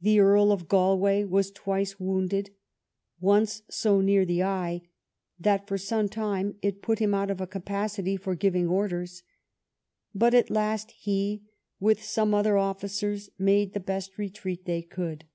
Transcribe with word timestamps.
The 0.00 0.18
earl 0.18 0.50
of 0.50 0.66
Galway 0.66 1.24
was 1.24 1.50
twice 1.50 2.00
wounded; 2.00 2.52
once 3.20 3.62
so 3.68 4.00
near 4.00 4.24
the 4.24 4.42
eye, 4.42 4.80
that 5.38 5.68
for 5.68 5.76
some 5.76 6.08
time 6.08 6.54
it 6.62 6.80
put 6.80 7.00
him 7.00 7.12
out 7.12 7.30
of 7.30 7.38
a 7.38 7.46
capacity 7.46 8.16
for 8.16 8.34
giving 8.34 8.66
orders; 8.66 9.22
but 10.14 10.32
at 10.32 10.48
last 10.48 10.92
he, 10.92 11.42
with 11.78 12.02
some 12.02 12.32
other 12.32 12.56
officers, 12.56 13.28
made 13.38 13.74
the 13.74 13.78
best 13.78 14.16
retreat 14.16 14.64
they 14.64 14.80
could. 14.80 15.26